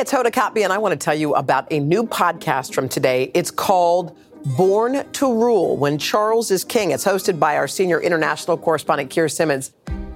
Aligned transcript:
it's 0.00 0.10
Hoda 0.10 0.32
Kotb, 0.32 0.64
and 0.64 0.72
I 0.72 0.78
want 0.78 0.98
to 0.98 1.04
tell 1.04 1.14
you 1.14 1.34
about 1.34 1.70
a 1.70 1.78
new 1.78 2.04
podcast 2.04 2.72
from 2.72 2.88
today. 2.88 3.30
It's 3.34 3.50
called 3.50 4.16
Born 4.56 5.04
to 5.12 5.26
Rule 5.26 5.76
When 5.76 5.98
Charles 5.98 6.50
is 6.50 6.64
King. 6.64 6.92
It's 6.92 7.04
hosted 7.04 7.38
by 7.38 7.58
our 7.58 7.68
senior 7.68 8.00
international 8.00 8.56
correspondent, 8.56 9.10
Keir 9.10 9.28
Simmons. 9.28 9.72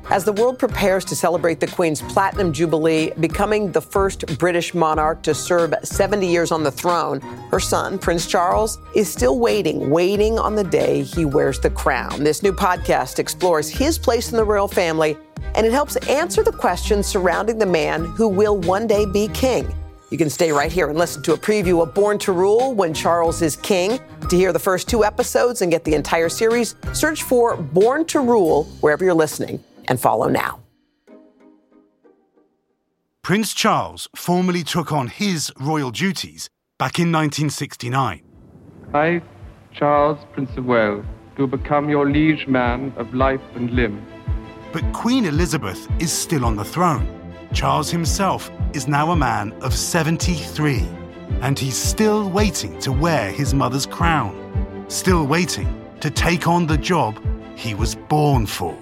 As 0.09 0.25
the 0.25 0.33
world 0.33 0.59
prepares 0.59 1.05
to 1.07 1.15
celebrate 1.15 1.61
the 1.61 1.67
Queen's 1.67 2.01
Platinum 2.01 2.51
Jubilee, 2.51 3.13
becoming 3.21 3.73
the 3.73 3.83
first 3.83 4.39
British 4.39 4.73
monarch 4.73 5.23
to 5.23 5.35
serve 5.35 5.75
70 5.83 6.27
years 6.27 6.51
on 6.51 6.63
the 6.63 6.71
throne, 6.71 7.21
her 7.51 7.61
son, 7.61 7.99
Prince 7.99 8.27
Charles, 8.27 8.79
is 8.95 9.13
still 9.13 9.39
waiting, 9.39 9.91
waiting 9.91 10.39
on 10.39 10.55
the 10.55 10.65
day 10.65 11.03
he 11.03 11.27
wears 11.27 11.61
the 11.61 11.69
crown. 11.69 12.25
This 12.25 12.43
new 12.43 12.55
podcast 12.55 13.19
explores 13.19 13.69
his 13.69 13.99
place 13.99 14.31
in 14.31 14.39
the 14.39 14.45
royal 14.45 14.69
family 14.69 15.19
and 15.55 15.67
it 15.67 15.73
helps 15.73 15.97
answer 16.09 16.43
the 16.43 16.53
questions 16.53 17.07
surrounding 17.07 17.59
the 17.59 17.67
man 17.67 18.05
who 18.05 18.29
will 18.29 18.59
one 18.59 18.87
day 18.87 19.07
be 19.07 19.29
king. 19.29 19.73
You 20.11 20.19
can 20.19 20.31
stay 20.31 20.53
right 20.53 20.71
here 20.71 20.89
and 20.89 20.99
listen 20.99 21.23
to 21.25 21.33
a 21.33 21.37
preview 21.37 21.83
of 21.83 21.93
Born 21.93 22.19
to 22.21 22.33
Rule 22.33 22.73
when 22.73 22.95
Charles 22.95 23.43
is 23.43 23.57
king. 23.57 23.99
To 24.29 24.37
hear 24.37 24.53
the 24.53 24.59
first 24.59 24.89
two 24.89 25.05
episodes 25.05 25.61
and 25.61 25.73
get 25.73 25.83
the 25.85 25.95
entire 25.95 26.29
series, 26.29 26.77
search 26.93 27.23
for 27.25 27.57
Born 27.57 28.05
to 28.07 28.21
Rule 28.21 28.65
wherever 28.81 29.05
you're 29.05 29.13
listening 29.13 29.63
and 29.89 29.99
follow 29.99 30.29
now. 30.29 30.61
Prince 33.23 33.55
Charles 33.55 34.07
formally 34.15 34.63
took 34.63 34.93
on 34.93 35.09
his 35.09 35.51
royal 35.59 35.91
duties 35.91 36.51
back 36.79 36.99
in 36.99 37.11
1969. 37.11 38.23
I, 38.93 39.23
Charles, 39.73 40.19
Prince 40.33 40.51
of 40.57 40.67
Wales, 40.67 41.05
do 41.37 41.47
become 41.47 41.89
your 41.89 42.09
liege 42.09 42.47
man 42.47 42.93
of 42.97 43.13
life 43.15 43.41
and 43.57 43.71
limb 43.71 44.07
but 44.75 44.93
Queen 44.93 45.25
Elizabeth 45.25 45.89
is 46.01 46.13
still 46.13 46.45
on 46.45 46.57
the 46.57 46.65
throne. 46.65 47.07
Charles 47.53 47.93
himself 47.93 48.51
is 48.73 48.89
now 48.89 49.13
a 49.13 49.17
man 49.17 49.53
of 49.63 49.73
73, 49.73 50.85
and 51.43 51.57
he's 51.57 51.77
still 51.77 52.29
waiting 52.29 52.77
to 52.81 52.91
wear 52.91 53.31
his 53.31 53.55
mother's 53.55 53.87
crown, 53.87 54.35
still 54.89 55.29
waiting 55.29 55.69
to 56.01 56.11
take 56.11 56.49
on 56.49 56.67
the 56.67 56.77
job 56.77 57.17
he 57.55 57.73
was 57.73 57.95
born 57.95 58.47
for. 58.47 58.77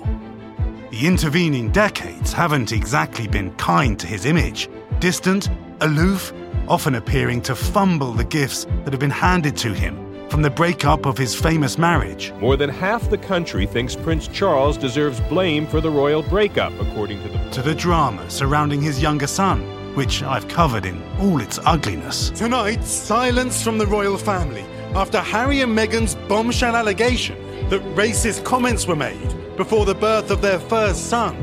The 0.91 1.07
intervening 1.07 1.71
decades 1.71 2.33
haven't 2.33 2.73
exactly 2.73 3.29
been 3.29 3.55
kind 3.57 4.01
to 4.01 4.07
his 4.07 4.25
image. 4.25 4.71
Distant, 4.99 5.51
aloof, 5.83 6.33
often 6.69 6.95
appearing 6.95 7.43
to 7.43 7.55
fumble 7.55 8.13
the 8.13 8.25
gifts 8.25 8.65
that 8.85 8.95
have 8.95 9.01
been 9.01 9.11
handed 9.11 9.59
to 9.59 9.75
him 9.75 10.02
from 10.33 10.41
the 10.41 10.49
breakup 10.49 11.05
of 11.05 11.19
his 11.19 11.35
famous 11.35 11.77
marriage. 11.77 12.33
More 12.41 12.57
than 12.57 12.71
half 12.71 13.11
the 13.11 13.19
country 13.19 13.67
thinks 13.67 13.95
Prince 13.95 14.29
Charles 14.29 14.79
deserves 14.79 15.21
blame 15.21 15.67
for 15.67 15.83
the 15.83 15.91
royal 15.91 16.23
breakup, 16.23 16.73
according 16.81 17.23
to 17.23 17.29
the. 17.29 17.51
To 17.51 17.61
the 17.61 17.75
drama 17.75 18.31
surrounding 18.31 18.81
his 18.81 19.03
younger 19.03 19.27
son, 19.27 19.61
which 19.95 20.23
I've 20.23 20.49
covered 20.49 20.87
in 20.87 21.03
all 21.21 21.43
its 21.43 21.59
ugliness. 21.67 22.31
Tonight, 22.31 22.83
silence 22.83 23.63
from 23.63 23.77
the 23.77 23.87
royal 23.87 24.17
family 24.17 24.65
after 24.95 25.21
Harry 25.21 25.61
and 25.61 25.77
Meghan's 25.77 26.15
bombshell 26.15 26.77
allegation 26.77 27.37
that 27.69 27.83
racist 27.95 28.43
comments 28.43 28.87
were 28.87 28.97
made 28.97 29.37
before 29.59 29.85
the 29.85 29.95
birth 29.95 30.31
of 30.31 30.41
their 30.41 30.61
first 30.61 31.11
son. 31.11 31.37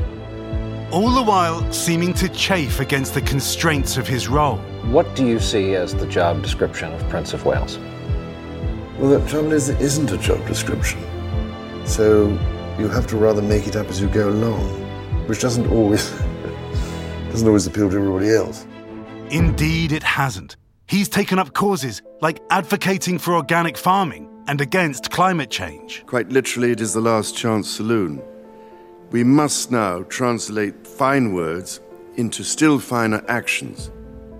All 0.90 1.10
the 1.10 1.22
while 1.22 1.72
seeming 1.72 2.12
to 2.14 2.28
chafe 2.28 2.80
against 2.80 3.14
the 3.14 3.22
constraints 3.22 3.96
of 3.96 4.08
his 4.08 4.26
role. 4.26 4.56
What 4.90 5.14
do 5.14 5.24
you 5.24 5.38
see 5.38 5.76
as 5.76 5.94
the 5.94 6.08
job 6.08 6.42
description 6.42 6.92
of 6.92 7.08
Prince 7.08 7.32
of 7.34 7.46
Wales? 7.46 7.78
Well, 9.00 9.18
the 9.18 9.26
trouble 9.26 9.52
is, 9.52 9.70
it 9.70 9.80
isn't 9.80 10.12
a 10.12 10.18
job 10.18 10.46
description. 10.46 11.00
So 11.86 12.28
you 12.78 12.86
have 12.88 13.06
to 13.06 13.16
rather 13.16 13.40
make 13.40 13.66
it 13.66 13.74
up 13.74 13.86
as 13.86 13.98
you 13.98 14.08
go 14.08 14.28
along, 14.28 14.60
which 15.26 15.40
doesn't 15.40 15.68
always 15.68 16.10
doesn't 17.30 17.48
always 17.48 17.66
appeal 17.66 17.88
to 17.88 17.96
everybody 17.96 18.28
else. 18.28 18.66
Indeed, 19.30 19.92
it 19.92 20.02
hasn't. 20.02 20.56
He's 20.86 21.08
taken 21.08 21.38
up 21.38 21.54
causes 21.54 22.02
like 22.20 22.42
advocating 22.50 23.18
for 23.18 23.34
organic 23.34 23.78
farming 23.78 24.28
and 24.48 24.60
against 24.60 25.10
climate 25.10 25.48
change. 25.48 26.04
Quite 26.04 26.28
literally, 26.28 26.72
it 26.72 26.82
is 26.82 26.92
the 26.92 27.00
last 27.00 27.34
chance 27.34 27.70
saloon. 27.70 28.22
We 29.12 29.24
must 29.24 29.70
now 29.70 30.02
translate 30.10 30.86
fine 30.86 31.32
words 31.32 31.80
into 32.16 32.44
still 32.44 32.78
finer 32.78 33.24
actions. 33.28 33.90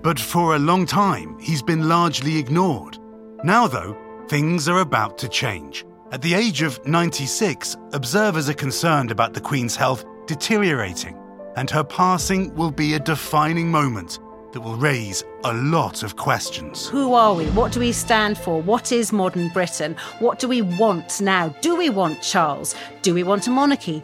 But 0.03 0.19
for 0.19 0.55
a 0.55 0.59
long 0.59 0.85
time, 0.85 1.39
he's 1.39 1.63
been 1.63 1.89
largely 1.89 2.37
ignored. 2.37 2.99
Now, 3.43 3.65
though, 3.67 3.97
things 4.31 4.69
are 4.69 4.79
about 4.79 5.17
to 5.17 5.27
change. 5.27 5.85
At 6.13 6.21
the 6.21 6.33
age 6.33 6.61
of 6.61 6.79
96, 6.87 7.75
observers 7.91 8.47
are 8.47 8.53
concerned 8.53 9.11
about 9.11 9.33
the 9.33 9.41
Queen's 9.41 9.75
health 9.75 10.05
deteriorating, 10.25 11.17
and 11.57 11.69
her 11.69 11.83
passing 11.83 12.55
will 12.55 12.71
be 12.71 12.93
a 12.93 12.99
defining 12.99 13.69
moment 13.69 14.19
that 14.53 14.61
will 14.61 14.77
raise 14.77 15.25
a 15.43 15.53
lot 15.53 16.01
of 16.01 16.15
questions. 16.15 16.87
Who 16.87 17.13
are 17.13 17.33
we? 17.33 17.47
What 17.47 17.73
do 17.73 17.81
we 17.81 17.91
stand 17.91 18.37
for? 18.37 18.61
What 18.61 18.93
is 18.93 19.11
modern 19.11 19.49
Britain? 19.49 19.97
What 20.19 20.39
do 20.39 20.47
we 20.47 20.61
want 20.61 21.19
now? 21.19 21.49
Do 21.59 21.75
we 21.75 21.89
want 21.89 22.21
Charles? 22.21 22.73
Do 23.01 23.13
we 23.13 23.23
want 23.23 23.47
a 23.47 23.49
monarchy? 23.49 24.01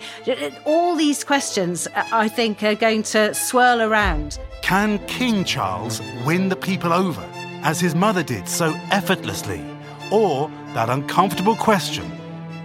All 0.66 0.98
these 0.98 1.24
questions, 1.24 1.88
uh, 1.96 2.04
I 2.12 2.28
think, 2.28 2.64
are 2.64 2.76
going 2.76 3.04
to 3.04 3.34
swirl 3.34 3.82
around. 3.82 4.40
Can 4.62 5.00
King 5.08 5.46
Charles 5.46 6.02
win 6.26 6.50
the 6.50 6.58
people 6.58 6.92
over, 6.92 7.26
as 7.64 7.80
his 7.80 7.96
mother 7.96 8.24
did 8.24 8.50
so 8.50 8.74
effortlessly? 8.92 9.77
Or 10.12 10.50
that 10.74 10.90
uncomfortable 10.90 11.56
question 11.56 12.12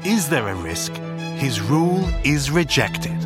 is 0.04 0.28
there 0.28 0.48
a 0.48 0.54
risk 0.54 0.92
his 1.36 1.60
rule 1.60 2.08
is 2.24 2.50
rejected? 2.50 3.16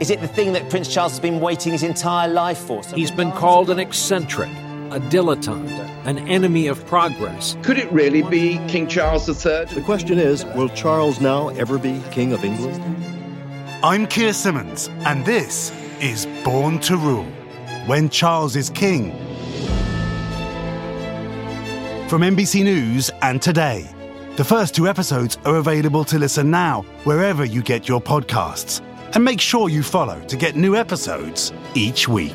Is 0.00 0.10
it 0.10 0.20
the 0.20 0.28
thing 0.28 0.52
that 0.52 0.68
Prince 0.68 0.92
Charles 0.92 1.12
has 1.12 1.20
been 1.20 1.40
waiting 1.40 1.72
his 1.72 1.82
entire 1.82 2.28
life 2.28 2.58
for? 2.58 2.82
He's 2.94 3.10
been 3.10 3.32
called 3.32 3.70
an 3.70 3.78
eccentric, 3.78 4.50
a 4.90 5.00
dilettante, 5.00 5.88
an 6.04 6.18
enemy 6.28 6.66
of 6.66 6.84
progress. 6.86 7.56
Could 7.62 7.78
it 7.78 7.90
really 7.90 8.22
be 8.22 8.58
King 8.68 8.86
Charles 8.86 9.28
III? 9.28 9.64
The 9.66 9.82
question 9.84 10.18
is 10.18 10.44
will 10.56 10.68
Charles 10.68 11.20
now 11.20 11.48
ever 11.50 11.78
be 11.78 12.00
King 12.10 12.32
of 12.32 12.44
England? 12.44 12.82
I'm 13.82 14.06
Keir 14.06 14.32
Simmons, 14.32 14.88
and 15.04 15.24
this 15.24 15.72
is 16.00 16.26
Born 16.44 16.78
to 16.80 16.96
Rule 16.96 17.26
When 17.86 18.08
Charles 18.08 18.56
is 18.56 18.70
King 18.70 19.23
from 22.08 22.22
NBC 22.22 22.64
News 22.64 23.10
and 23.22 23.40
Today. 23.40 23.88
The 24.36 24.44
first 24.44 24.74
two 24.74 24.88
episodes 24.88 25.38
are 25.44 25.56
available 25.56 26.04
to 26.04 26.18
listen 26.18 26.50
now, 26.50 26.82
wherever 27.04 27.44
you 27.44 27.62
get 27.62 27.88
your 27.88 28.00
podcasts. 28.00 28.82
And 29.14 29.24
make 29.24 29.40
sure 29.40 29.68
you 29.68 29.82
follow 29.82 30.20
to 30.26 30.36
get 30.36 30.56
new 30.56 30.76
episodes 30.76 31.52
each 31.74 32.08
week. 32.08 32.34